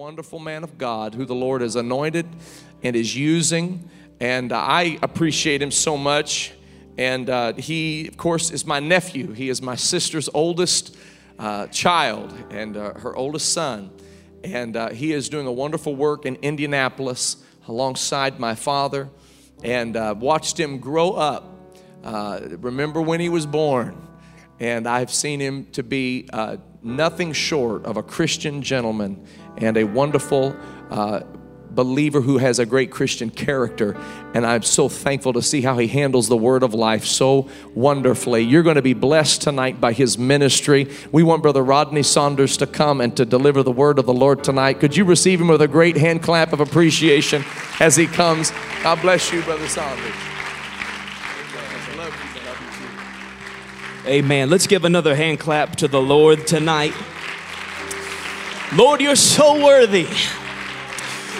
[0.00, 2.24] wonderful man of God who the Lord has anointed
[2.82, 3.86] and is using.
[4.18, 6.54] And I appreciate him so much.
[6.96, 9.32] And uh, he, of course, is my nephew.
[9.32, 10.96] He is my sister's oldest
[11.38, 13.90] uh, child and uh, her oldest son.
[14.42, 17.36] And uh, he is doing a wonderful work in Indianapolis
[17.68, 19.10] alongside my father.
[19.62, 21.44] And uh, watched him grow up.
[22.02, 24.00] Uh, remember when he was born?
[24.60, 26.26] And I've seen him to be
[26.82, 29.24] nothing short of a Christian gentleman
[29.58, 30.56] and a wonderful
[30.90, 31.20] uh,
[31.70, 33.96] believer who has a great Christian character.
[34.34, 38.42] And I'm so thankful to see how he handles the word of life so wonderfully.
[38.42, 40.90] You're going to be blessed tonight by his ministry.
[41.12, 44.42] We want Brother Rodney Saunders to come and to deliver the word of the Lord
[44.42, 44.80] tonight.
[44.80, 47.44] Could you receive him with a great hand clap of appreciation
[47.78, 48.52] as he comes?
[48.82, 50.39] God bless you, Brother Saunders.
[54.06, 54.48] Amen.
[54.48, 56.94] Let's give another hand clap to the Lord tonight.
[58.74, 60.08] Lord, you're so worthy.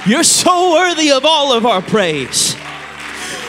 [0.06, 2.54] You're so worthy of all of our praise.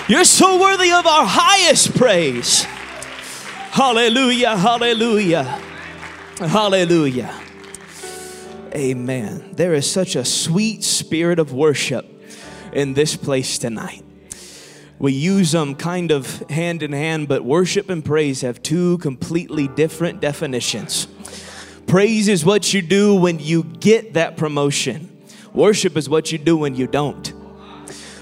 [0.07, 2.63] You're so worthy of our highest praise.
[3.71, 5.61] Hallelujah, hallelujah,
[6.37, 7.33] hallelujah.
[8.73, 9.51] Amen.
[9.53, 12.05] There is such a sweet spirit of worship
[12.73, 14.03] in this place tonight.
[15.01, 19.67] We use them kind of hand in hand, but worship and praise have two completely
[19.67, 21.07] different definitions.
[21.87, 25.09] Praise is what you do when you get that promotion.
[25.53, 27.33] Worship is what you do when you don't.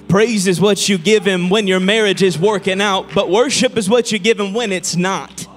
[0.07, 3.89] Praise is what you give him when your marriage is working out, but worship is
[3.89, 5.47] what you give him when it's not.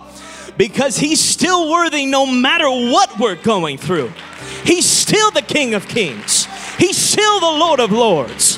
[0.56, 4.12] Because he's still worthy no matter what we're going through.
[4.64, 6.46] He's still the King of Kings,
[6.78, 8.56] he's still the Lord of Lords.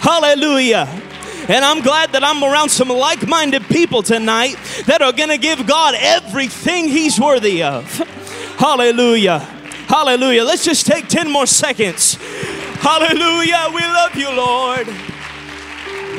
[0.00, 1.09] Hallelujah.
[1.50, 4.54] And I'm glad that I'm around some like minded people tonight
[4.86, 7.84] that are going to give God everything He's worthy of.
[8.56, 9.40] Hallelujah.
[9.88, 10.44] Hallelujah.
[10.44, 12.14] Let's just take 10 more seconds.
[12.78, 13.66] Hallelujah.
[13.74, 14.86] We love you, Lord.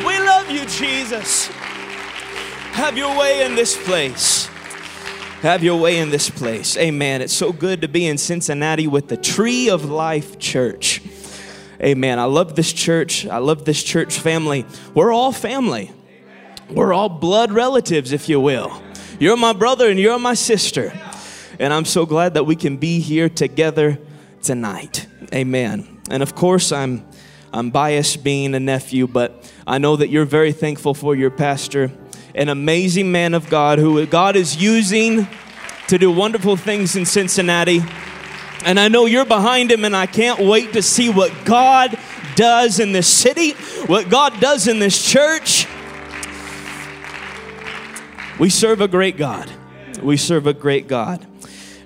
[0.05, 1.47] We love you, Jesus.
[2.73, 4.47] Have your way in this place.
[5.43, 6.75] Have your way in this place.
[6.75, 7.21] Amen.
[7.21, 11.01] It's so good to be in Cincinnati with the Tree of Life Church.
[11.81, 12.19] Amen.
[12.19, 13.25] I love this church.
[13.25, 14.65] I love this church family.
[14.93, 15.91] We're all family.
[16.69, 18.81] We're all blood relatives, if you will.
[19.19, 20.93] You're my brother and you're my sister.
[21.59, 23.99] And I'm so glad that we can be here together
[24.41, 25.07] tonight.
[25.33, 26.01] Amen.
[26.09, 27.05] And of course, I'm
[27.53, 31.91] I'm biased being a nephew, but I know that you're very thankful for your pastor,
[32.33, 35.27] an amazing man of God who God is using
[35.87, 37.81] to do wonderful things in Cincinnati.
[38.63, 41.97] And I know you're behind him, and I can't wait to see what God
[42.35, 43.51] does in this city,
[43.85, 45.67] what God does in this church.
[48.39, 49.51] We serve a great God.
[50.01, 51.25] We serve a great God.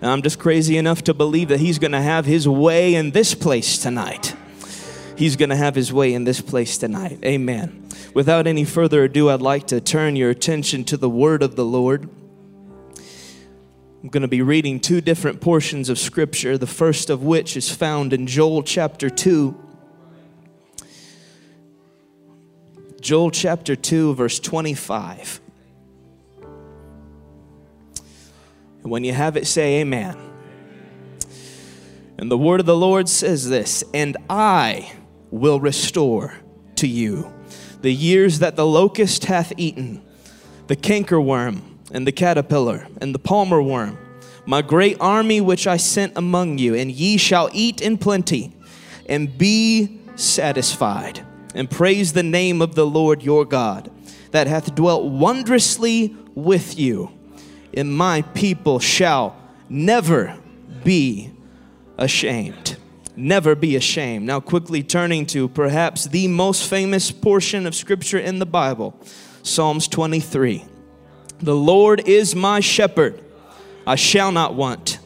[0.01, 3.11] And I'm just crazy enough to believe that He's going to have His way in
[3.11, 4.35] this place tonight.
[5.17, 7.19] He's going to have His way in this place tonight.
[7.25, 7.87] Amen.
[8.13, 11.65] Without any further ado, I'd like to turn your attention to the Word of the
[11.65, 12.09] Lord.
[14.05, 17.71] I'm going to be reading two different portions of Scripture, the first of which is
[17.71, 19.59] found in Joel chapter 2.
[23.01, 25.41] Joel chapter 2, verse 25.
[28.83, 30.15] And when you have it, say amen.
[32.19, 34.93] And the word of the Lord says this And I
[35.31, 36.35] will restore
[36.75, 37.33] to you
[37.81, 40.03] the years that the locust hath eaten,
[40.67, 43.97] the cankerworm, and the caterpillar, and the palmer worm,
[44.45, 48.53] my great army which I sent among you, and ye shall eat in plenty,
[49.07, 53.89] and be satisfied, and praise the name of the Lord your God,
[54.31, 57.15] that hath dwelt wondrously with you
[57.75, 59.35] and my people shall
[59.69, 60.37] never
[60.83, 61.31] be
[61.97, 62.77] ashamed.
[63.15, 64.25] Never be ashamed.
[64.25, 68.99] Now, quickly turning to perhaps the most famous portion of scripture in the Bible
[69.43, 70.65] Psalms 23.
[71.45, 73.21] The Lord is my shepherd,
[73.85, 74.97] I shall not want.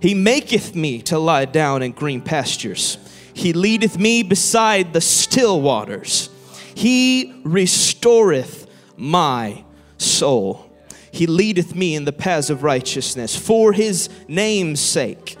[0.00, 2.96] He maketh me to lie down in green pastures.
[3.34, 6.30] He leadeth me beside the still waters.
[6.74, 8.66] He restoreth
[8.96, 9.62] my
[9.98, 10.72] soul.
[11.10, 15.36] He leadeth me in the paths of righteousness for his name's sake.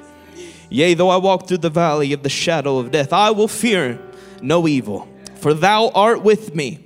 [0.68, 3.98] Yea, though I walk through the valley of the shadow of death, I will fear
[4.42, 6.80] no evil, for thou art with me.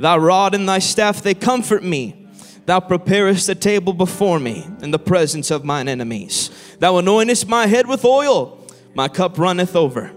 [0.00, 2.22] Thy rod and thy staff, they comfort me.
[2.66, 6.50] Thou preparest a table before me in the presence of mine enemies.
[6.78, 10.12] Thou anointest my head with oil, my cup runneth over.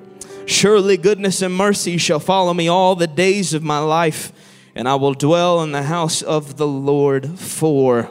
[0.46, 4.32] Surely goodness and mercy shall follow me all the days of my life,
[4.76, 8.10] and I will dwell in the house of the Lord for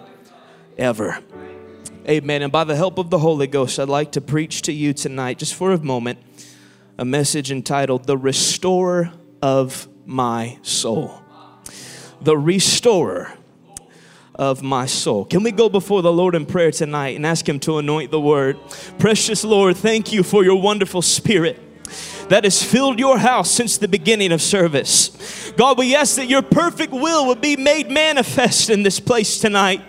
[0.76, 1.18] ever.
[2.06, 2.42] Amen.
[2.42, 5.38] And by the help of the Holy Ghost, I'd like to preach to you tonight,
[5.38, 6.18] just for a moment,
[6.98, 11.22] a message entitled The Restorer of My Soul.
[12.20, 13.32] The Restorer
[14.36, 15.24] of my soul.
[15.24, 18.20] Can we go before the Lord in prayer tonight and ask Him to anoint the
[18.20, 18.58] word?
[18.98, 21.60] Precious Lord, thank you for your wonderful spirit
[22.28, 25.52] that has filled your house since the beginning of service.
[25.56, 29.82] God, we ask that your perfect will would be made manifest in this place tonight.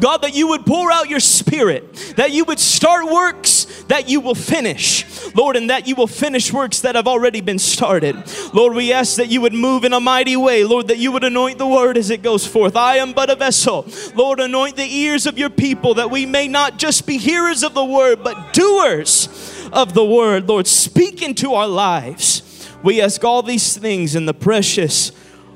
[0.00, 4.20] God, that you would pour out your spirit, that you would start works that you
[4.20, 8.16] will finish, Lord, and that you will finish works that have already been started.
[8.52, 11.24] Lord, we ask that you would move in a mighty way, Lord, that you would
[11.24, 12.76] anoint the word as it goes forth.
[12.76, 13.86] I am but a vessel.
[14.14, 17.74] Lord, anoint the ears of your people that we may not just be hearers of
[17.74, 19.28] the word, but doers
[19.72, 20.48] of the word.
[20.48, 22.68] Lord, speak into our lives.
[22.82, 25.12] We ask all these things in the precious,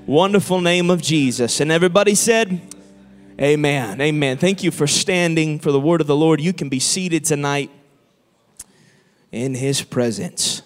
[0.07, 1.61] wonderful name of Jesus.
[1.61, 2.61] And everybody said,
[3.41, 4.01] Amen.
[4.01, 4.37] Amen.
[4.37, 6.41] Thank you for standing for the word of the Lord.
[6.41, 7.71] You can be seated tonight
[9.31, 10.63] in his presence.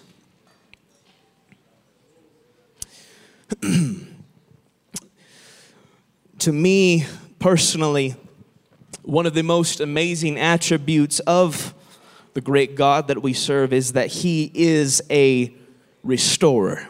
[6.39, 7.05] to me
[7.37, 8.15] personally,
[9.03, 11.75] one of the most amazing attributes of
[12.33, 15.53] the great God that we serve is that he is a
[16.01, 16.87] restorer.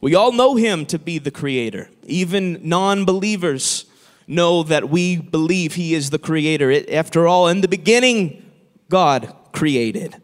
[0.00, 1.90] We all know him to be the creator.
[2.06, 3.84] Even non believers
[4.30, 6.70] know that we believe he is the creator.
[6.70, 8.50] It, after all, in the beginning,
[8.88, 10.16] God created.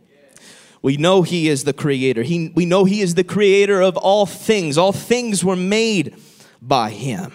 [0.86, 2.22] We know He is the creator.
[2.22, 4.78] He, we know He is the creator of all things.
[4.78, 6.16] All things were made
[6.62, 7.32] by Him.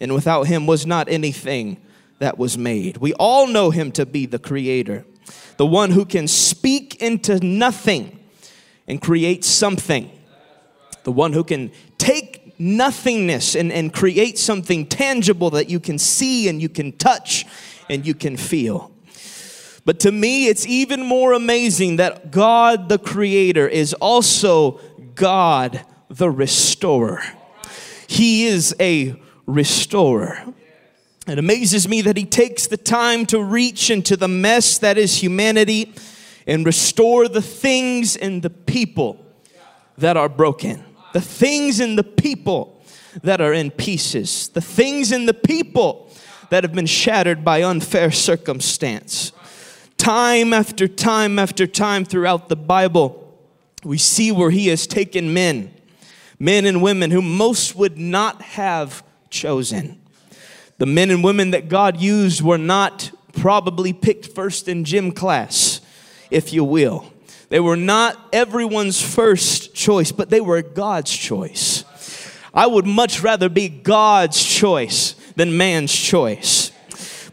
[0.00, 1.78] And without Him was not anything
[2.20, 2.98] that was made.
[2.98, 5.04] We all know Him to be the creator,
[5.56, 8.20] the one who can speak into nothing
[8.86, 10.08] and create something,
[11.02, 12.25] the one who can take
[12.58, 17.44] nothingness and, and create something tangible that you can see and you can touch
[17.88, 18.92] and you can feel.
[19.84, 24.80] But to me, it's even more amazing that God the Creator is also
[25.14, 27.22] God the Restorer.
[28.08, 29.14] He is a
[29.46, 30.44] restorer.
[31.26, 35.22] It amazes me that He takes the time to reach into the mess that is
[35.22, 35.94] humanity
[36.46, 39.24] and restore the things and the people
[39.98, 40.84] that are broken,
[41.16, 42.78] the things and the people
[43.22, 46.10] that are in pieces, the things and the people
[46.50, 49.32] that have been shattered by unfair circumstance.
[49.96, 53.34] Time after time after time throughout the Bible,
[53.82, 55.72] we see where He has taken men,
[56.38, 59.98] men and women who most would not have chosen.
[60.76, 65.80] The men and women that God used were not probably picked first in gym class,
[66.30, 67.10] if you will.
[67.48, 71.84] They were not everyone's first choice, but they were God's choice.
[72.52, 76.72] I would much rather be God's choice than man's choice.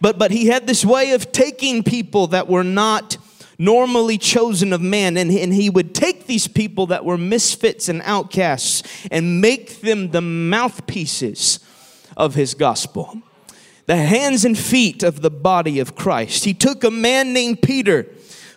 [0.02, 3.18] But, but he had this way of taking people that were not
[3.58, 8.02] normally chosen of man, and, and he would take these people that were misfits and
[8.04, 11.60] outcasts and make them the mouthpieces
[12.18, 13.22] of his gospel,
[13.86, 16.44] the hands and feet of the body of Christ.
[16.44, 18.08] He took a man named Peter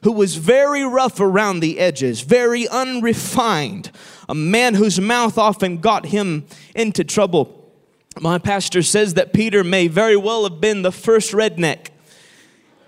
[0.07, 3.91] who was very rough around the edges, very unrefined,
[4.29, 7.73] a man whose mouth often got him into trouble.
[8.21, 11.89] My pastor says that Peter may very well have been the first redneck.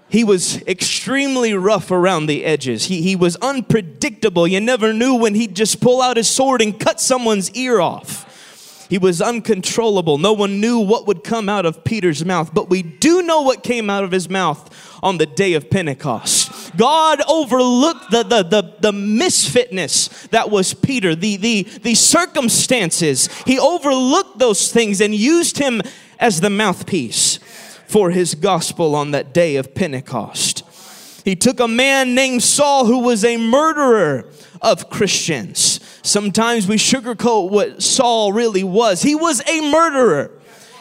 [0.09, 2.85] He was extremely rough around the edges.
[2.85, 4.47] He, he was unpredictable.
[4.47, 8.87] You never knew when he'd just pull out his sword and cut someone's ear off.
[8.89, 10.19] He was uncontrollable.
[10.19, 13.65] No one knew what would come out of Peter's mouth, but we do know what
[13.65, 14.72] came out of his mouth
[15.03, 16.47] on the day of Pentecost.
[16.79, 23.29] God overlooked the, the, the, the misfitness that was Peter, the, the, the circumstances.
[23.44, 25.82] He overlooked those things and used him
[26.19, 27.39] as the mouthpiece
[27.89, 30.63] for his gospel on that day of Pentecost.
[31.25, 34.31] He took a man named Saul who was a murderer
[34.63, 35.81] of Christians.
[36.03, 39.03] Sometimes we sugarcoat what Saul really was.
[39.03, 40.38] He was a murderer.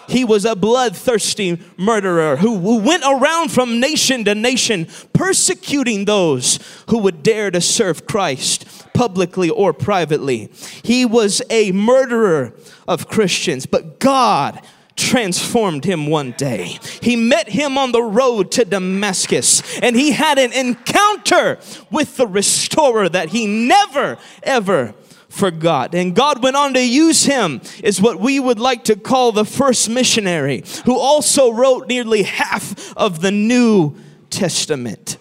[0.07, 6.59] He was a bloodthirsty murderer who, who went around from nation to nation persecuting those
[6.89, 10.49] who would dare to serve Christ publicly or privately.
[10.83, 12.53] He was a murderer
[12.87, 14.61] of Christians, but God
[14.97, 16.79] transformed him one day.
[17.01, 21.59] He met him on the road to Damascus and he had an encounter
[21.91, 24.95] with the restorer that he never ever
[25.37, 25.93] forgot.
[25.93, 29.45] And God went on to use him is what we would like to call the
[29.45, 33.95] first missionary who also wrote nearly half of the New
[34.29, 35.17] Testament.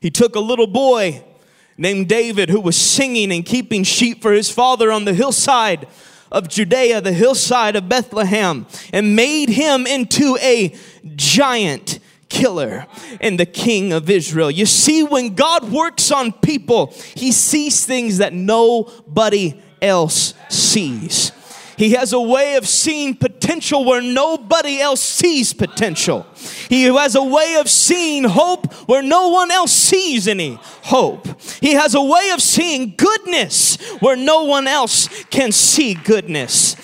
[0.00, 1.22] He took a little boy
[1.78, 5.86] named David who was singing and keeping sheep for his father on the hillside
[6.32, 10.74] of Judea, the hillside of Bethlehem, and made him into a
[11.16, 11.99] giant
[12.30, 12.86] killer
[13.20, 14.50] and the king of Israel.
[14.50, 21.32] You see, when God works on people, he sees things that nobody else sees.
[21.80, 26.26] He has a way of seeing potential where nobody else sees potential.
[26.68, 31.26] He has a way of seeing hope where no one else sees any hope.
[31.60, 36.76] He has a way of seeing goodness where no one else can see goodness.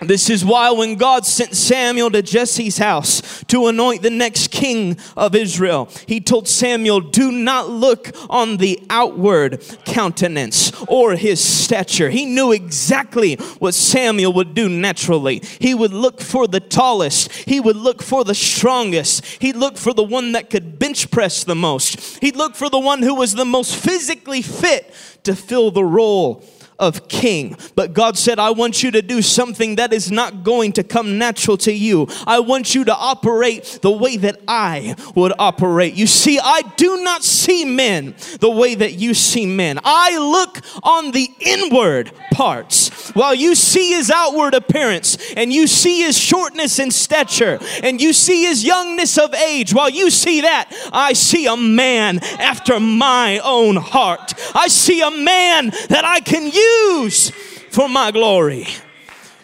[0.00, 4.96] This is why when God sent Samuel to Jesse's house to anoint the next king
[5.16, 12.10] of Israel, he told Samuel, Do not look on the outward countenance or his stature.
[12.10, 15.42] He knew exactly what Samuel would do naturally.
[15.58, 19.92] He would look for the tallest, he would look for the strongest, he'd look for
[19.92, 23.34] the one that could bench press the most, he'd look for the one who was
[23.34, 26.44] the most physically fit to fill the role
[26.78, 27.56] of king.
[27.74, 31.18] But God said, I want you to do something that is not going to come
[31.18, 32.08] natural to you.
[32.26, 35.94] I want you to operate the way that I would operate.
[35.94, 39.78] You see, I do not see men the way that you see men.
[39.82, 46.02] I look on the inward parts while you see his outward appearance and you see
[46.02, 49.74] his shortness in stature and you see his youngness of age.
[49.74, 54.34] While you see that, I see a man after my own heart.
[54.54, 56.67] I see a man that I can use
[56.98, 57.30] use
[57.70, 58.66] for my glory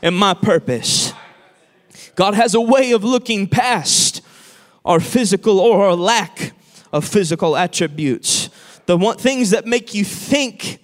[0.03, 1.13] and my purpose.
[2.15, 4.23] God has a way of looking past
[4.85, 6.53] our physical or our lack
[6.93, 8.51] of physical attributes.
[8.87, 10.79] The one, things that make you think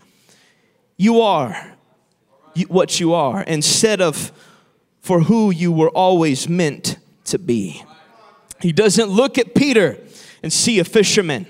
[0.96, 1.76] you are
[2.68, 4.32] what you are instead of
[5.00, 7.82] for who you were always meant to be.
[8.60, 9.98] He doesn't look at Peter
[10.42, 11.46] and see a fisherman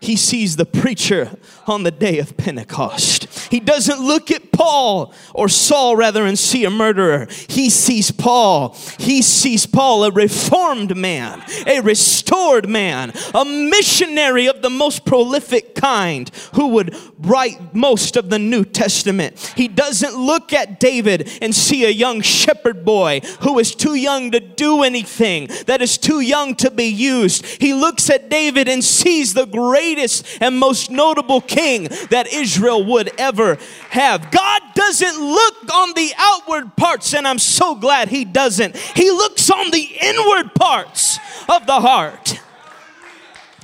[0.00, 1.36] he sees the preacher
[1.68, 3.26] on the day of Pentecost.
[3.50, 7.28] He doesn't look at Paul or Saul rather and see a murderer.
[7.48, 8.76] He sees Paul.
[8.98, 15.74] He sees Paul, a reformed man, a restored man, a missionary of the most prolific
[15.74, 19.52] kind who would write most of the New Testament.
[19.56, 24.30] He doesn't look at David and see a young shepherd boy who is too young
[24.30, 27.44] to do anything, that is too young to be used.
[27.60, 33.10] He looks at David and sees the greatest and most notable king that Israel would
[33.18, 33.56] ever
[33.88, 34.30] have.
[34.30, 38.76] God doesn't look on the outward parts, and I'm so glad He doesn't.
[38.76, 42.40] He looks on the inward parts of the heart.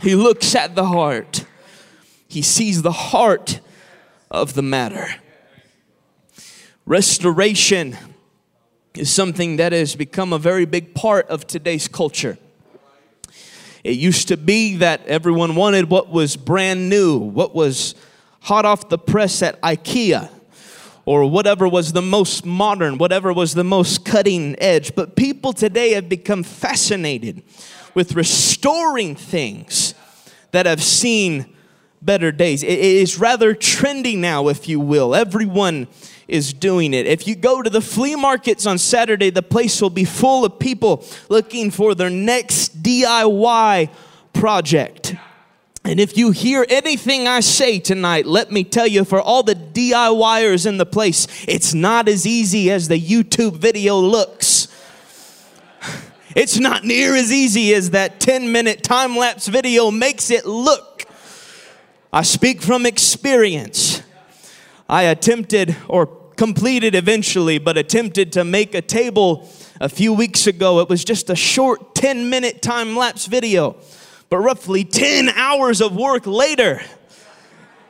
[0.00, 1.44] He looks at the heart,
[2.28, 3.60] He sees the heart
[4.30, 5.08] of the matter.
[6.86, 7.96] Restoration
[8.94, 12.38] is something that has become a very big part of today's culture.
[13.84, 17.94] It used to be that everyone wanted what was brand new, what was
[18.40, 20.30] hot off the press at IKEA,
[21.04, 24.94] or whatever was the most modern, whatever was the most cutting edge.
[24.94, 27.42] But people today have become fascinated
[27.94, 29.94] with restoring things
[30.52, 31.56] that have seen
[32.04, 32.62] better days.
[32.62, 35.14] It is rather trendy now, if you will.
[35.14, 35.86] Everyone
[36.28, 37.06] is doing it.
[37.06, 40.58] If you go to the flea markets on Saturday, the place will be full of
[40.58, 43.90] people looking for their next DIY
[44.32, 45.14] project.
[45.84, 49.56] And if you hear anything I say tonight, let me tell you for all the
[49.56, 54.68] DIYers in the place, it's not as easy as the YouTube video looks.
[56.34, 60.91] It's not near as easy as that 10 minute time lapse video makes it look.
[62.14, 64.02] I speak from experience.
[64.86, 69.48] I attempted or completed eventually, but attempted to make a table
[69.80, 70.80] a few weeks ago.
[70.80, 73.76] It was just a short 10 minute time lapse video,
[74.28, 76.82] but roughly 10 hours of work later,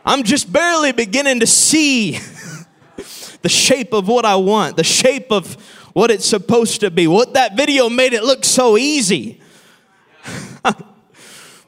[0.04, 2.12] I'm just barely beginning to see
[3.42, 5.54] the shape of what I want, the shape of
[5.94, 7.08] what it's supposed to be.
[7.08, 9.40] What that video made it look so easy.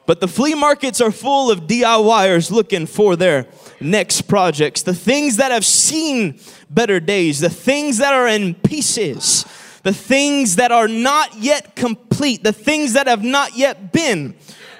[0.05, 3.47] but the flea markets are full of DIYers looking for their
[3.79, 9.45] next projects, the things that have seen better days, the things that are in pieces,
[9.83, 14.35] the things that are not yet complete, the things that have not yet been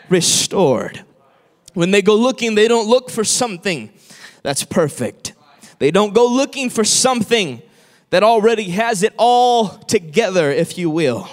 [0.09, 1.03] restored.
[1.73, 3.91] When they go looking, they don't look for something
[4.43, 5.33] that's perfect.
[5.79, 7.61] They don't go looking for something
[8.11, 11.27] that already has it all together, if you will.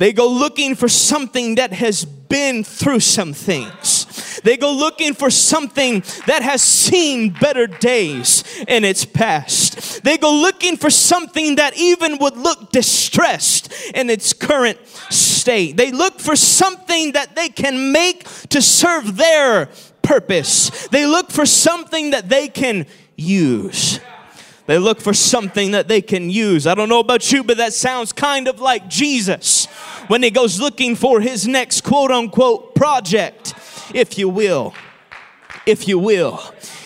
[0.00, 4.40] They go looking for something that has been through some things.
[4.42, 10.02] They go looking for something that has seen better days in its past.
[10.02, 14.78] They go looking for something that even would look distressed in its current
[15.10, 15.76] state.
[15.76, 19.68] They look for something that they can make to serve their
[20.00, 20.88] purpose.
[20.88, 24.00] They look for something that they can use.
[24.66, 26.66] They look for something that they can use.
[26.66, 29.66] I don't know about you, but that sounds kind of like Jesus
[30.06, 33.54] when he goes looking for his next quote unquote project,
[33.94, 34.74] if you will.
[35.66, 36.40] If you will.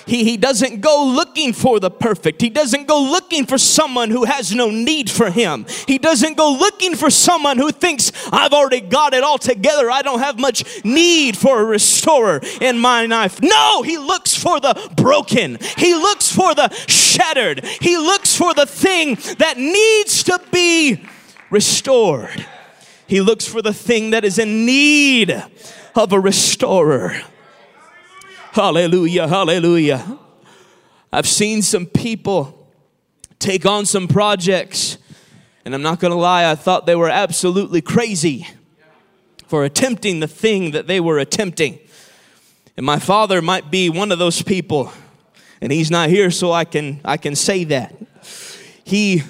[0.06, 2.42] He, he doesn't go looking for the perfect.
[2.42, 5.66] He doesn't go looking for someone who has no need for him.
[5.87, 9.90] He doesn't go looking for someone who thinks, I've already got it all together.
[9.90, 13.40] I don't have much need for a restorer in my life.
[13.42, 15.58] No, he looks for the broken.
[15.78, 17.64] He looks for the shattered.
[17.64, 21.04] He looks for the thing that needs to be
[21.50, 22.46] restored.
[23.06, 25.42] He looks for the thing that is in need
[25.94, 27.23] of a restorer.
[28.54, 30.16] Hallelujah, hallelujah.
[31.12, 32.70] I've seen some people
[33.40, 34.96] take on some projects,
[35.64, 38.46] and I'm not gonna lie, I thought they were absolutely crazy
[39.49, 41.80] for attempting the thing that they were attempting.
[42.76, 44.92] And my father might be one of those people,
[45.61, 47.92] and he's not here, so I can I can say that.
[48.84, 49.25] He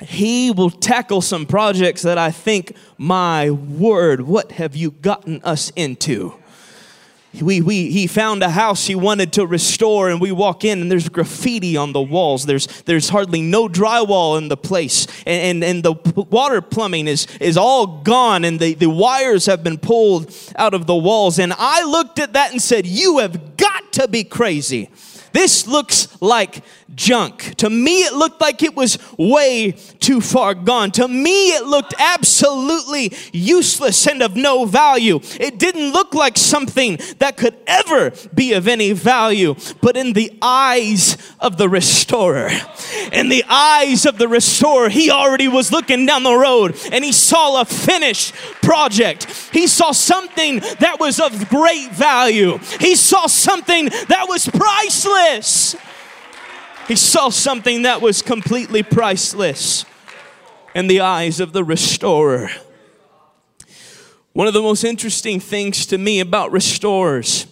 [0.00, 5.70] he will tackle some projects that I think, my word, what have you gotten us
[5.76, 6.41] into?
[7.40, 10.90] We, we, he found a house he wanted to restore and we walk in and
[10.90, 12.44] there's graffiti on the walls.
[12.44, 15.06] There's, there's hardly no drywall in the place.
[15.26, 19.64] And, and, and the water plumbing is, is all gone and the, the wires have
[19.64, 21.38] been pulled out of the walls.
[21.38, 24.90] And i looked at that and said you have got to be crazy
[25.32, 26.62] this looks like
[26.94, 27.54] junk.
[27.56, 30.90] To me, it looked like it was way too far gone.
[30.92, 35.20] To me, it looked absolutely useless and of no value.
[35.40, 39.54] It didn't look like something that could ever be of any value.
[39.80, 42.50] But in the eyes of the restorer,
[43.12, 47.12] in the eyes of the restorer, he already was looking down the road and he
[47.12, 49.26] saw a finished project.
[49.52, 52.58] He saw something that was of great value.
[52.80, 54.46] He saw something that was
[55.22, 55.76] priceless.
[56.88, 59.84] He saw something that was completely priceless
[60.74, 62.50] in the eyes of the restorer.
[64.32, 67.46] One of the most interesting things to me about restorers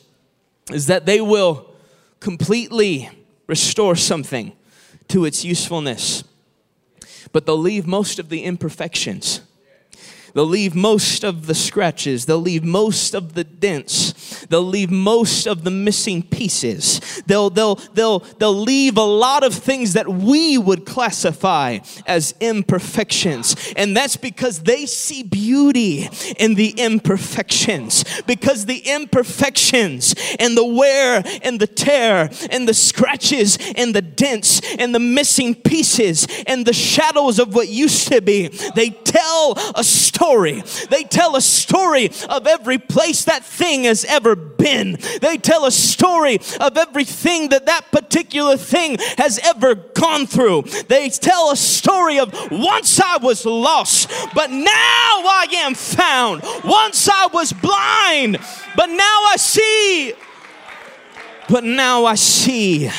[0.73, 1.73] is that they will
[2.19, 3.09] completely
[3.47, 4.53] restore something
[5.09, 6.25] to its usefulness,
[7.33, 9.43] but they'll leave most of the imperfections.
[10.35, 12.27] They'll leave most of the scratches.
[12.27, 14.47] They'll leave most of the dents.
[14.47, 17.01] They'll leave most of the missing pieces.
[17.27, 23.73] They'll, they'll, they'll, they'll leave a lot of things that we would classify as imperfections.
[23.77, 28.05] And that's because they see beauty in the imperfections.
[28.23, 34.61] Because the imperfections and the wear and the tear and the scratches and the dents
[34.79, 39.83] and the missing pieces and the shadows of what used to be, they tell a
[39.83, 40.63] story story.
[40.91, 44.99] They tell a story of every place that thing has ever been.
[45.23, 50.63] They tell a story of everything that that particular thing has ever gone through.
[50.89, 56.43] They tell a story of once I was lost, but now I am found.
[56.65, 58.39] Once I was blind,
[58.77, 60.13] but now I see.
[61.49, 62.91] But now I see.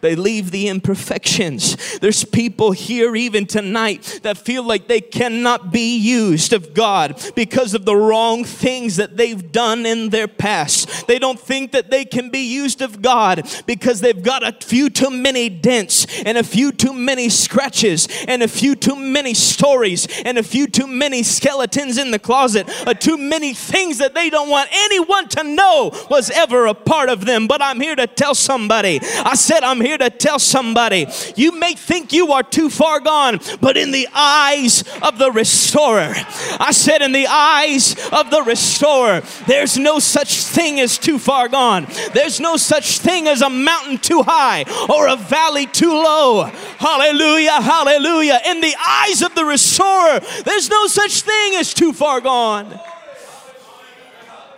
[0.00, 1.98] They leave the imperfections.
[1.98, 7.74] There's people here even tonight that feel like they cannot be used of God because
[7.74, 11.06] of the wrong things that they've done in their past.
[11.06, 14.90] They don't think that they can be used of God because they've got a few
[14.90, 20.06] too many dents and a few too many scratches and a few too many stories
[20.24, 24.30] and a few too many skeletons in the closet, uh, too many things that they
[24.30, 27.46] don't want anyone to know was ever a part of them.
[27.46, 29.00] But I'm here to tell somebody.
[29.02, 33.00] I said, I'm here here to tell somebody you may think you are too far
[33.00, 36.14] gone, but in the eyes of the restorer,
[36.60, 41.48] I said, in the eyes of the restorer, there's no such thing as too far
[41.48, 41.86] gone.
[42.14, 46.44] There's no such thing as a mountain too high or a valley too low.
[46.78, 48.40] Hallelujah, hallelujah.
[48.46, 52.78] In the eyes of the restorer, there's no such thing as too far gone.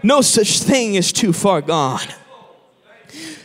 [0.03, 2.07] No such thing as too far gone.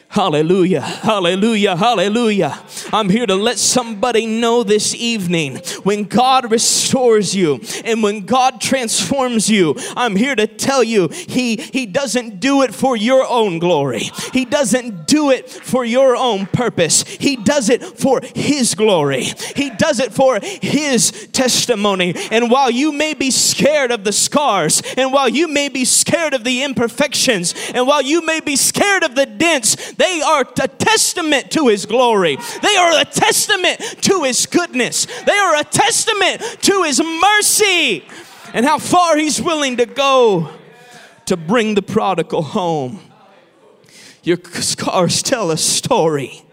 [0.10, 2.58] Hallelujah, hallelujah, hallelujah.
[2.94, 8.62] I'm here to let somebody know this evening when God restores you and when God
[8.62, 13.60] transforms you, I'm here to tell you He, he doesn't do it for your own
[13.60, 17.04] glory, He doesn't do it for your own purpose.
[17.04, 22.16] He does it for His glory, He does it for His testimony.
[22.32, 26.34] And while you may be scared of the scars, and while you may be scared
[26.34, 30.68] of the imperfections, and while you may be scared of the dents, they are a
[30.68, 32.38] testament to His glory.
[32.62, 35.08] They are a testament to His goodness.
[35.26, 38.06] They are a testament to His mercy
[38.54, 40.52] and how far He's willing to go
[41.26, 43.00] to bring the prodigal home.
[44.24, 46.44] Your scars tell a story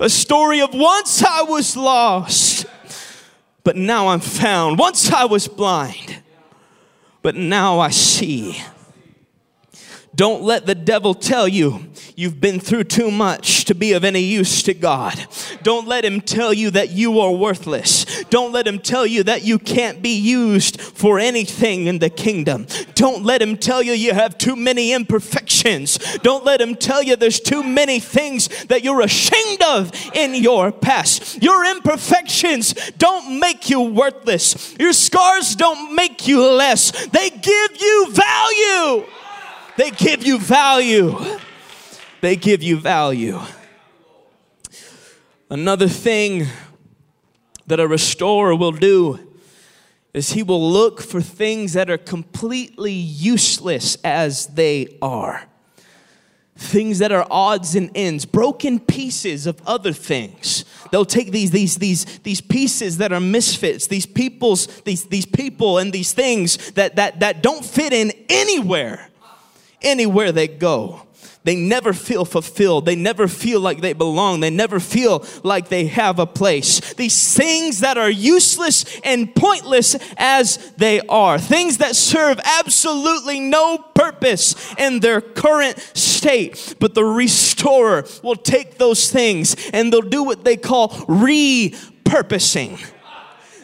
[0.00, 2.66] A story of once I was lost,
[3.64, 4.78] but now I'm found.
[4.78, 6.22] Once I was blind,
[7.22, 8.62] but now I see.
[10.14, 14.18] Don't let the devil tell you you've been through too much to be of any
[14.18, 15.24] use to God.
[15.62, 18.24] Don't let him tell you that you are worthless.
[18.24, 22.66] Don't let him tell you that you can't be used for anything in the kingdom.
[22.94, 25.96] Don't let him tell you you have too many imperfections.
[26.24, 30.72] Don't let him tell you there's too many things that you're ashamed of in your
[30.72, 31.40] past.
[31.40, 34.74] Your imperfections don't make you worthless.
[34.80, 37.06] Your scars don't make you less.
[37.06, 39.06] They give you value.
[39.76, 41.38] They give you value.
[42.20, 43.40] They give you value.
[45.50, 46.46] Another thing
[47.66, 49.20] that a restorer will do
[50.12, 55.44] is he will look for things that are completely useless as they are.
[56.56, 60.64] Things that are odds and ends, broken pieces of other things.
[60.90, 65.78] They'll take these, these, these, these pieces that are misfits, these people's, these, these people
[65.78, 69.08] and these things that, that, that don't fit in anywhere
[69.82, 71.02] anywhere they go.
[71.44, 72.84] They never feel fulfilled.
[72.84, 74.40] They never feel like they belong.
[74.40, 76.94] They never feel like they have a place.
[76.94, 83.78] These things that are useless and pointless as they are, things that serve absolutely no
[83.78, 86.74] purpose in their current state.
[86.80, 92.78] But the restorer will take those things and they'll do what they call repurposing.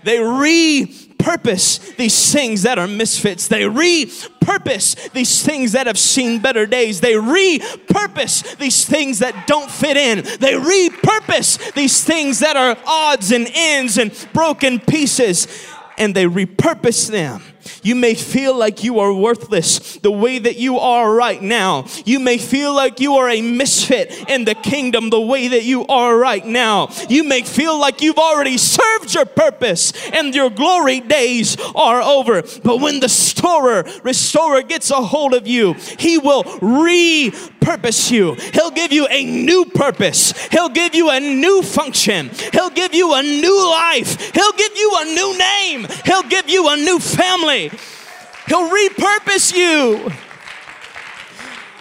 [0.05, 3.49] They re repurpose these things that are misfits.
[3.49, 7.01] They repurpose these things that have seen better days.
[7.01, 10.19] They repurpose these things that don't fit in.
[10.41, 15.49] They repurpose these things that are odds and ends and broken pieces.
[15.97, 17.43] And they repurpose them
[17.83, 21.87] you may feel like you are worthless the way that you are right now.
[22.05, 25.87] You may feel like you are a misfit in the kingdom the way that you
[25.87, 26.89] are right now.
[27.09, 32.43] You may feel like you've already served your purpose and your glory days are over.
[32.63, 38.35] But when the storer, restorer gets a hold of you, he will repurpose you.
[38.53, 40.33] He'll give you a new purpose.
[40.49, 42.31] He'll give you a new function.
[42.53, 44.33] He'll give you a new life.
[44.33, 45.87] He'll give you a new name.
[46.05, 47.54] He'll give you a new family.
[47.59, 50.11] He'll repurpose you.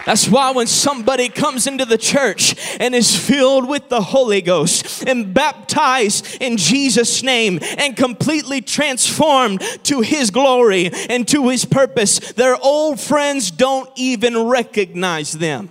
[0.06, 5.02] That's why when somebody comes into the church and is filled with the Holy Ghost
[5.06, 12.32] and baptized in Jesus' name and completely transformed to His glory and to His purpose,
[12.32, 15.70] their old friends don't even recognize them.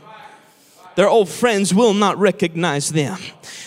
[0.95, 3.19] Their old friends will not recognize them.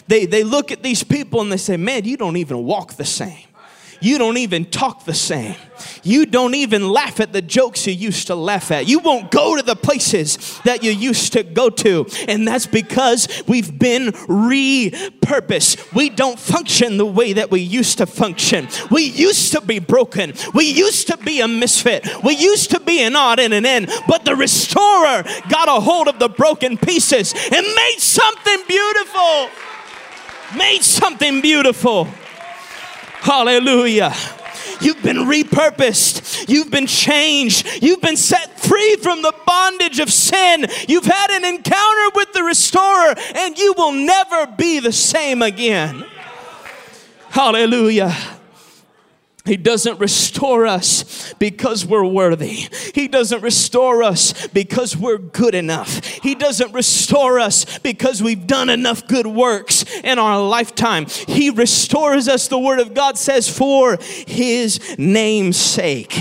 [0.09, 3.05] They, they look at these people and they say, Man, you don't even walk the
[3.05, 3.46] same.
[4.07, 5.57] You don't even talk the same.
[6.05, 8.87] You don't even laugh at the jokes you used to laugh at.
[8.87, 12.07] You won't go to the places that you used to go to.
[12.29, 15.93] And that's because we've been repurposed.
[15.93, 18.69] We don't function the way that we used to function.
[18.93, 20.35] We used to be broken.
[20.55, 22.07] We used to be a misfit.
[22.23, 23.91] We used to be an odd and an end.
[24.07, 29.51] But the restorer got a hold of the broken pieces and made something beautiful.
[30.57, 32.07] Made something beautiful.
[33.21, 34.15] Hallelujah.
[34.81, 36.49] You've been repurposed.
[36.49, 37.83] You've been changed.
[37.83, 40.67] You've been set free from the bondage of sin.
[40.87, 46.05] You've had an encounter with the restorer, and you will never be the same again.
[47.31, 48.15] Hallelujah.
[49.47, 52.69] He doesn't restore us because we're worthy.
[52.95, 56.05] He doesn't restore us because we're good enough.
[56.05, 61.07] He doesn't restore us because we've done enough good works in our lifetime.
[61.07, 66.19] He restores us, the Word of God says, for His name's sake.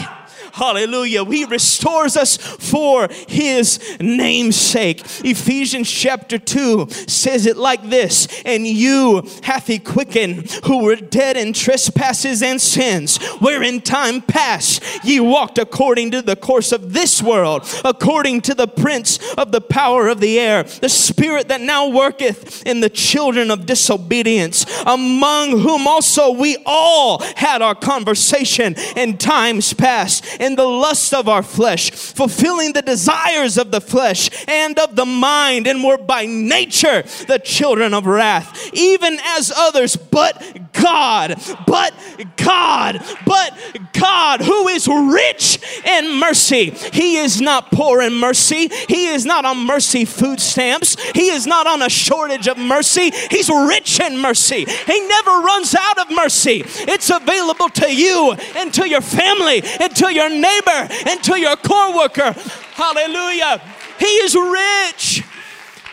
[0.56, 1.26] Hallelujah.
[1.26, 5.02] He restores us for his name's sake.
[5.26, 11.36] Ephesians chapter 2 says it like this And you hath he quickened who were dead
[11.36, 16.94] in trespasses and sins, where in time past ye walked according to the course of
[16.94, 21.60] this world, according to the prince of the power of the air, the spirit that
[21.60, 28.74] now worketh in the children of disobedience, among whom also we all had our conversation
[28.96, 34.30] in times past in the lust of our flesh, fulfilling the desires of the flesh
[34.48, 39.96] and of the mind, and were by nature the children of wrath, even as others,
[39.96, 41.96] but God, but
[42.38, 43.58] God, but
[43.92, 46.70] God, who is rich in mercy.
[46.70, 48.70] He is not poor in mercy.
[48.88, 50.96] He is not on mercy food stamps.
[51.14, 53.10] He is not on a shortage of mercy.
[53.32, 54.66] He's rich in mercy.
[54.66, 56.62] He never runs out of mercy.
[56.66, 61.56] It's available to you and to your family and to your neighbor and to your
[61.56, 62.34] co-worker.
[62.74, 63.60] Hallelujah.
[63.98, 65.24] He is rich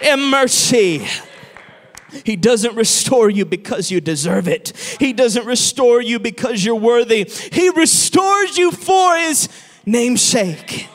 [0.02, 1.06] in mercy.
[2.24, 4.72] He doesn't restore you because you deserve it.
[4.98, 7.24] He doesn't restore you because you're worthy.
[7.24, 9.48] He restores you for His
[9.86, 10.88] namesake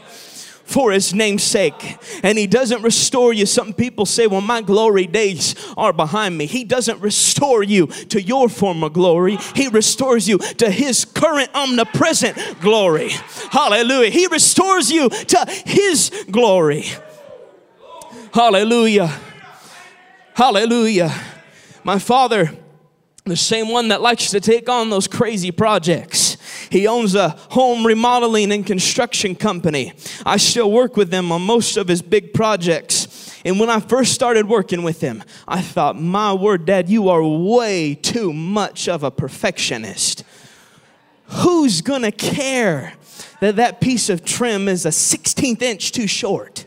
[0.67, 1.97] for his name's sake.
[2.23, 3.45] And he doesn't restore you.
[3.45, 6.45] Some people say, well, my glory days are behind me.
[6.45, 9.37] He doesn't restore you to your former glory.
[9.55, 13.11] He restores you to his current omnipresent glory.
[13.49, 14.11] Hallelujah.
[14.11, 16.85] He restores you to his glory.
[18.33, 19.17] Hallelujah.
[20.37, 21.13] Hallelujah.
[21.83, 22.51] My father,
[23.25, 26.37] the same one that likes to take on those crazy projects
[26.69, 29.93] he owns a home remodeling and construction company.
[30.25, 33.39] I still work with him on most of his big projects.
[33.45, 37.23] And when I first started working with him, I thought, my word, Dad, you are
[37.23, 40.23] way too much of a perfectionist.
[41.27, 42.93] Who's gonna care
[43.39, 46.65] that that piece of trim is a 16th inch too short?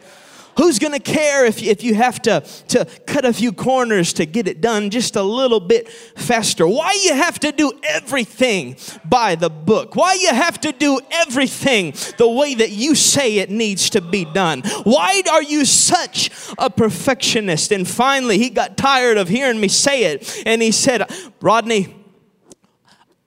[0.60, 4.26] Who's going to care if, if you have to, to cut a few corners to
[4.26, 6.68] get it done just a little bit faster?
[6.68, 9.96] Why you have to do everything by the book?
[9.96, 14.26] Why you have to do everything the way that you say it needs to be
[14.26, 14.60] done?
[14.84, 17.72] Why are you such a perfectionist?
[17.72, 21.96] And finally, he got tired of hearing me say it and he said, Rodney,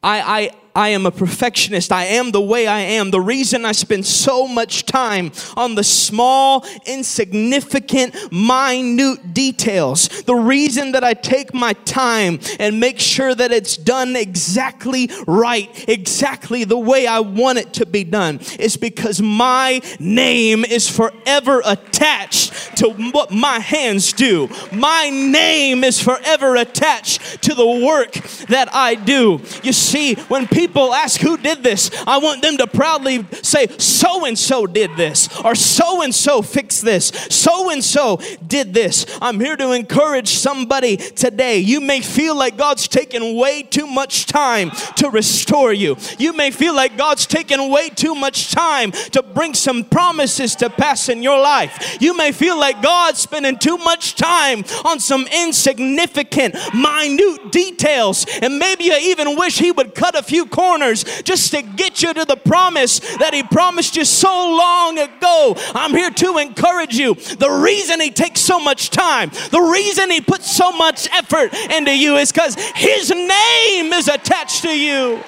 [0.04, 1.92] I, I, I am a perfectionist.
[1.92, 3.12] I am the way I am.
[3.12, 10.94] The reason I spend so much time on the small, insignificant, minute details, the reason
[10.94, 16.78] that I take my time and make sure that it's done exactly right, exactly the
[16.78, 22.90] way I want it to be done, is because my name is forever attached to
[22.90, 24.50] what my hands do.
[24.72, 28.14] My name is forever attached to the work
[28.48, 29.40] that I do.
[29.62, 33.68] You see, when people people ask who did this, I want them to proudly say,
[33.78, 38.74] so and so did this, or so and so fixed this, so and so did
[38.74, 39.06] this.
[39.22, 41.58] I'm here to encourage somebody today.
[41.58, 45.98] You may feel like God's taken way too much time to restore you.
[46.18, 50.70] You may feel like God's taken way too much time to bring some promises to
[50.70, 51.98] pass in your life.
[52.00, 58.58] You may feel like God's spending too much time on some insignificant, minute details, and
[58.58, 62.26] maybe you even wish He would cut a few corners just to get you to
[62.26, 65.56] the promise that He promised you so long ago.
[65.74, 67.16] I'm here to encourage you.
[67.16, 71.98] The reason He takes so much time, the reason He puts so much effort into
[71.98, 75.22] you is because His name is attached to you.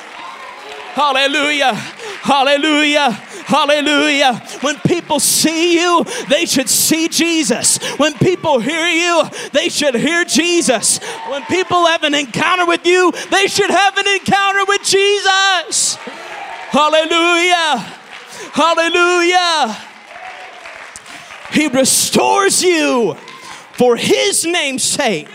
[0.94, 1.74] Hallelujah.
[1.74, 3.12] Hallelujah.
[3.46, 4.42] Hallelujah.
[4.62, 7.78] When people see you, they should see Jesus.
[7.98, 10.98] When people hear you, they should hear Jesus.
[11.30, 15.96] When people have an encounter with you, they should have an encounter with Jesus.
[16.72, 17.86] Hallelujah.
[18.52, 19.78] Hallelujah.
[21.52, 23.14] He restores you
[23.74, 25.30] for his name's sake.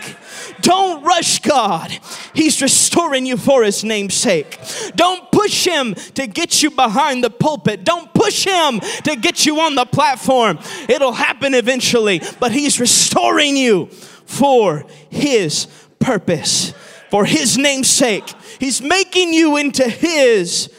[0.61, 1.91] Don't rush God.
[2.33, 4.59] He's restoring you for His name's sake.
[4.95, 7.83] Don't push Him to get you behind the pulpit.
[7.83, 10.59] Don't push Him to get you on the platform.
[10.87, 13.87] It'll happen eventually, but He's restoring you
[14.25, 15.67] for His
[15.99, 16.73] purpose,
[17.09, 18.27] for His name's sake.
[18.59, 20.71] He's making you into His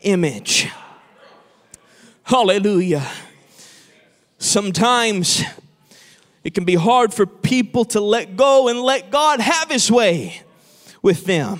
[0.00, 0.68] image.
[2.22, 3.06] Hallelujah.
[4.38, 5.42] Sometimes
[6.46, 10.42] it can be hard for people to let go and let God have His way
[11.02, 11.58] with them.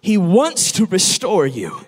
[0.00, 1.80] He wants to restore you.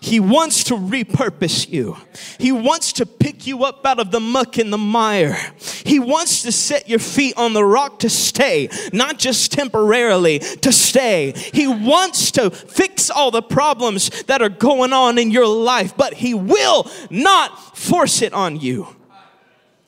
[0.00, 1.96] He wants to repurpose you.
[2.38, 5.36] He wants to pick you up out of the muck and the mire.
[5.84, 10.70] He wants to set your feet on the rock to stay, not just temporarily, to
[10.70, 11.32] stay.
[11.52, 16.14] He wants to fix all the problems that are going on in your life, but
[16.14, 18.94] He will not force it on you.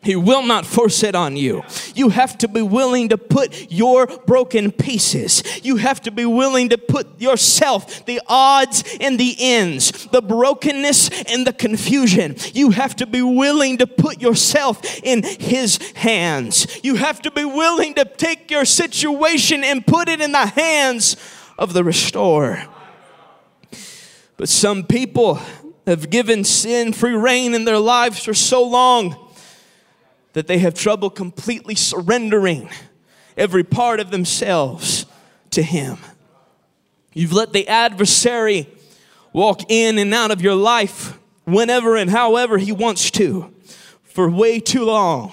[0.03, 1.63] He will not force it on you.
[1.95, 5.43] You have to be willing to put your broken pieces.
[5.63, 11.11] You have to be willing to put yourself, the odds and the ends, the brokenness
[11.25, 12.37] and the confusion.
[12.55, 16.81] You have to be willing to put yourself in His hands.
[16.83, 21.17] You have to be willing to take your situation and put it in the hands
[21.59, 22.67] of the restorer.
[24.39, 25.39] But some people
[25.87, 29.27] have given sin free reign in their lives for so long
[30.33, 32.69] that they have trouble completely surrendering
[33.37, 35.07] every part of themselves
[35.51, 35.99] to Him.
[37.13, 38.69] You've let the adversary
[39.33, 43.53] walk in and out of your life whenever and however he wants to
[44.03, 45.33] for way too long.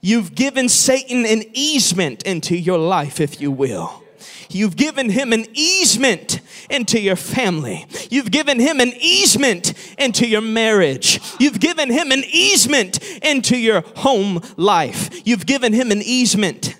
[0.00, 4.02] You've given Satan an easement into your life, if you will.
[4.50, 7.86] You've given him an easement into your family.
[8.10, 11.20] You've given him an easement into your marriage.
[11.38, 15.26] You've given him an easement into your home life.
[15.26, 16.76] You've given him an easement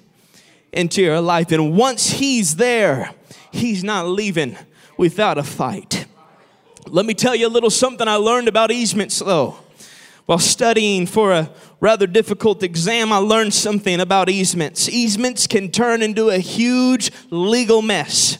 [0.73, 1.51] into your life.
[1.51, 3.13] And once He's there,
[3.51, 4.57] He's not leaving
[4.97, 6.07] without a fight.
[6.87, 9.57] Let me tell you a little something I learned about easements, though.
[10.27, 14.89] While studying for a rather difficult exam, I learned something about easements.
[14.89, 18.39] Easements can turn into a huge legal mess.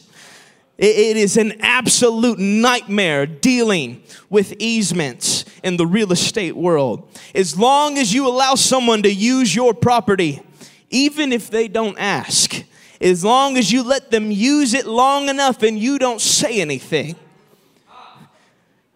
[0.77, 7.09] It is an absolute nightmare dealing with easements in the real estate world.
[7.33, 10.41] As long as you allow someone to use your property,
[10.89, 12.63] even if they don't ask,
[12.99, 17.15] as long as you let them use it long enough and you don't say anything,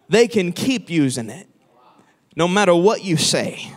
[0.07, 1.47] they can keep using it
[2.35, 3.73] no matter what you say.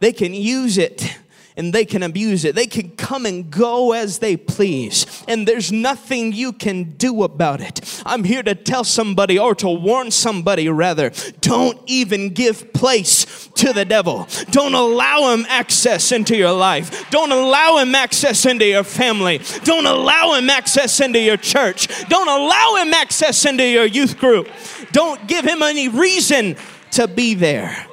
[0.00, 1.16] They can use it
[1.56, 2.54] and they can abuse it.
[2.54, 7.60] They can come and go as they please, and there's nothing you can do about
[7.60, 8.02] it.
[8.04, 13.72] I'm here to tell somebody or to warn somebody, rather, don't even give place to
[13.72, 14.28] the devil.
[14.50, 17.08] Don't allow him access into your life.
[17.10, 19.40] Don't allow him access into your family.
[19.64, 21.88] Don't allow him access into your church.
[22.08, 24.48] Don't allow him access into your youth group.
[24.92, 26.56] Don't give him any reason
[26.92, 27.86] to be there.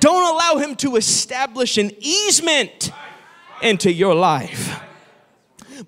[0.00, 2.90] Don't allow him to establish an easement
[3.62, 4.80] into your life.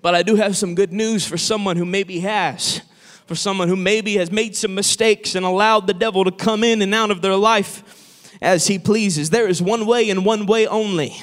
[0.01, 2.81] But I do have some good news for someone who maybe has,
[3.25, 6.81] for someone who maybe has made some mistakes and allowed the devil to come in
[6.81, 9.29] and out of their life as he pleases.
[9.29, 11.15] There is one way and one way only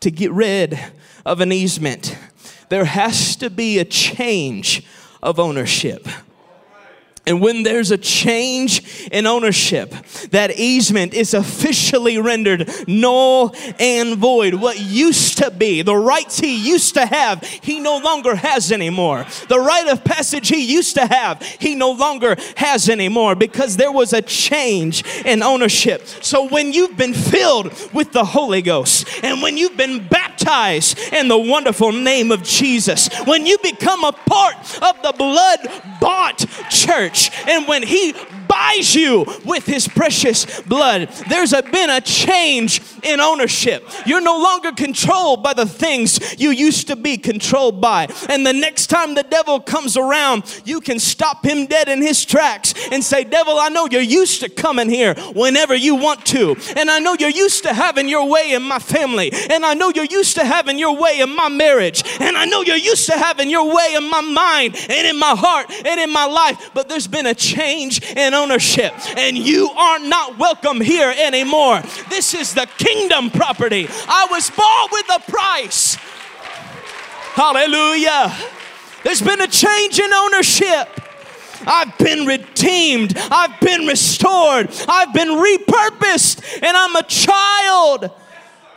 [0.00, 0.78] to get rid
[1.24, 2.16] of an easement.
[2.68, 4.84] There has to be a change
[5.22, 6.08] of ownership.
[7.24, 9.94] And when there's a change in ownership,
[10.30, 14.54] that easement is officially rendered null and void.
[14.54, 19.24] What used to be, the rights he used to have, he no longer has anymore.
[19.48, 23.92] The right of passage he used to have, he no longer has anymore because there
[23.92, 26.04] was a change in ownership.
[26.06, 31.28] So when you've been filled with the Holy Ghost and when you've been baptized in
[31.28, 35.60] the wonderful name of Jesus, when you become a part of the blood
[36.00, 37.30] bought church, church.
[37.46, 38.14] And when He
[38.52, 43.88] buys you with His precious blood, there's a, been a change in ownership.
[44.04, 48.08] You're no longer controlled by the things you used to be controlled by.
[48.28, 52.24] And the next time the devil comes around, you can stop him dead in his
[52.24, 56.56] tracks and say, Devil, I know you're used to coming here whenever you want to.
[56.76, 59.32] And I know you're used to having your way in my family.
[59.50, 62.02] And I know you're used to having your way in my marriage.
[62.20, 65.34] And I know you're used to having your way in my mind and in my
[65.34, 66.70] heart and in my life.
[66.74, 68.41] But there's been a change in ownership.
[69.16, 71.82] And you are not welcome here anymore.
[72.08, 73.86] This is the kingdom property.
[74.08, 75.96] I was bought with a price.
[77.34, 78.34] Hallelujah.
[79.04, 80.88] There's been a change in ownership.
[81.66, 83.14] I've been redeemed.
[83.16, 84.68] I've been restored.
[84.88, 86.42] I've been repurposed.
[86.62, 88.10] And I'm a child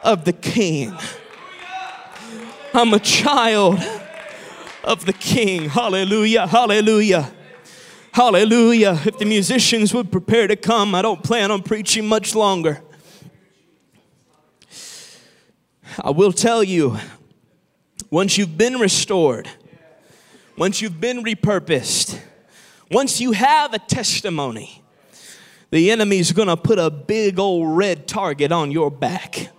[0.04, 0.96] of the King.
[2.74, 3.80] I'm a child
[4.84, 5.70] of the King.
[5.70, 6.48] Hallelujah.
[6.48, 7.32] Hallelujah.
[8.16, 8.98] Hallelujah.
[9.06, 12.80] If the musicians would prepare to come, I don't plan on preaching much longer.
[16.02, 16.98] I will tell you,
[18.10, 19.50] once you've been restored,
[20.58, 22.18] once you've been repurposed,
[22.90, 24.82] once you have a testimony,
[25.72, 29.50] the enemy's gonna put a big old red target on your back.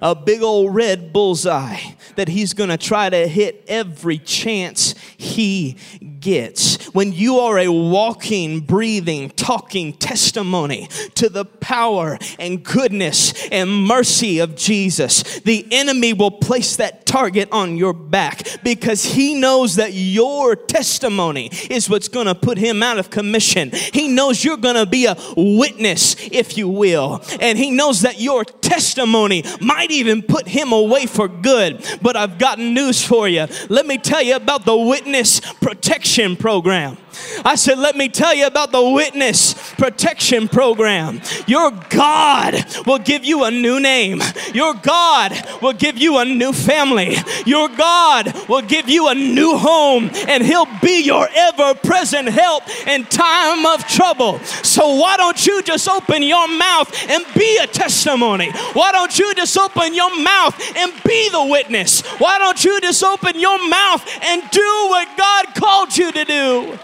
[0.00, 1.80] A big old red bullseye
[2.14, 5.76] that he's gonna try to hit every chance he
[6.24, 6.82] gets.
[6.86, 14.38] When you are a walking, breathing, talking testimony to the power and goodness and mercy
[14.38, 19.92] of Jesus, the enemy will place that target on your back because he knows that
[19.92, 23.70] your testimony is what's going to put him out of commission.
[23.70, 28.18] He knows you're going to be a witness, if you will, and he knows that
[28.18, 31.84] your testimony might even put him away for good.
[32.00, 33.46] But I've got news for you.
[33.68, 36.96] Let me tell you about the witness protection program.
[37.44, 41.20] I said, let me tell you about the witness protection program.
[41.46, 44.20] Your God will give you a new name.
[44.52, 47.16] Your God will give you a new family.
[47.46, 52.64] Your God will give you a new home, and He'll be your ever present help
[52.86, 54.38] in time of trouble.
[54.62, 58.50] So, why don't you just open your mouth and be a testimony?
[58.72, 62.02] Why don't you just open your mouth and be the witness?
[62.18, 66.78] Why don't you just open your mouth and do what God called you to do?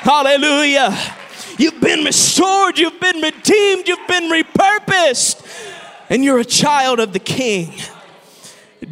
[0.00, 0.96] Hallelujah.
[1.58, 5.42] You've been restored, you've been redeemed, you've been repurposed,
[6.10, 7.72] and you're a child of the King.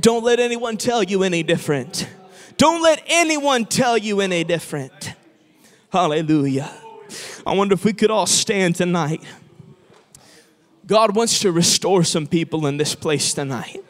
[0.00, 2.08] Don't let anyone tell you any different.
[2.56, 5.12] Don't let anyone tell you any different.
[5.90, 6.70] Hallelujah.
[7.46, 9.22] I wonder if we could all stand tonight.
[10.86, 13.83] God wants to restore some people in this place tonight.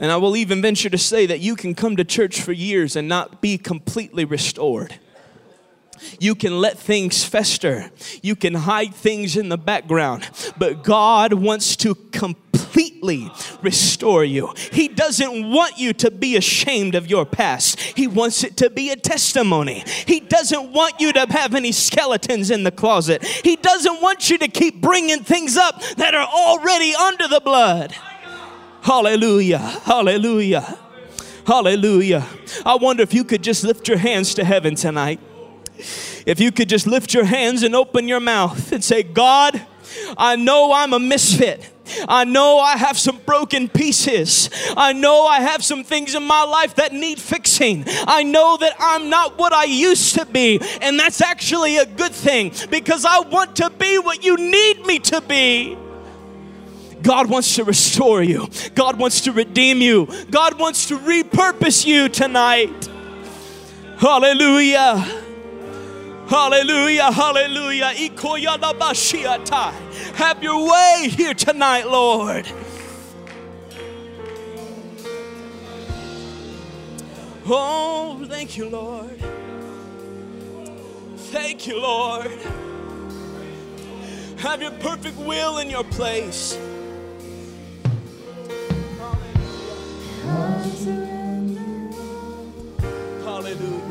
[0.00, 2.96] And I will even venture to say that you can come to church for years
[2.96, 4.98] and not be completely restored.
[6.18, 7.90] You can let things fester.
[8.22, 10.28] You can hide things in the background.
[10.56, 13.30] But God wants to completely
[13.62, 14.54] restore you.
[14.72, 17.78] He doesn't want you to be ashamed of your past.
[17.80, 19.84] He wants it to be a testimony.
[20.06, 23.22] He doesn't want you to have any skeletons in the closet.
[23.22, 27.94] He doesn't want you to keep bringing things up that are already under the blood.
[28.90, 29.58] Hallelujah.
[29.58, 30.76] Hallelujah.
[31.46, 32.26] Hallelujah.
[32.66, 35.20] I wonder if you could just lift your hands to heaven tonight.
[36.26, 39.64] If you could just lift your hands and open your mouth and say, God,
[40.18, 41.70] I know I'm a misfit.
[42.08, 44.50] I know I have some broken pieces.
[44.76, 47.84] I know I have some things in my life that need fixing.
[47.86, 50.60] I know that I'm not what I used to be.
[50.82, 54.98] And that's actually a good thing because I want to be what you need me
[54.98, 55.78] to be.
[57.02, 58.48] God wants to restore you.
[58.74, 60.08] God wants to redeem you.
[60.30, 62.88] God wants to repurpose you tonight.
[63.98, 64.96] Hallelujah.
[66.28, 67.10] Hallelujah.
[67.10, 67.92] Hallelujah.
[70.14, 72.46] Have your way here tonight, Lord.
[77.46, 79.18] Oh, thank you, Lord.
[81.32, 82.30] Thank you, Lord.
[84.38, 86.56] Have your perfect will in your place.
[93.24, 93.89] Hallelujah.